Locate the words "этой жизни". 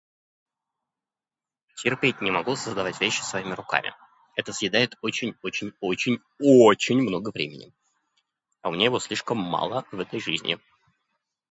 9.99-10.57